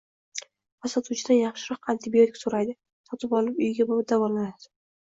va 0.85 0.89
sotuvchidan 0.93 1.39
«yaxshiroq» 1.41 1.91
antibiotik 1.95 2.41
so‘raydi, 2.43 2.77
sotib 3.13 3.41
olib 3.43 3.65
uyiga 3.65 3.91
borib 3.95 4.15
«davolanadi». 4.17 4.73